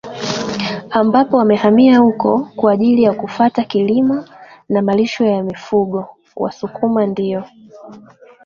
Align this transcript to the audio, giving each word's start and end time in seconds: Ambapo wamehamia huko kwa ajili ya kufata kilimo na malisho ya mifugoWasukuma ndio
Ambapo 0.89 1.37
wamehamia 1.37 1.97
huko 1.97 2.49
kwa 2.55 2.71
ajili 2.73 3.03
ya 3.03 3.13
kufata 3.13 3.63
kilimo 3.63 4.25
na 4.69 4.81
malisho 4.81 5.25
ya 5.25 5.43
mifugoWasukuma 5.43 7.05
ndio 7.05 7.43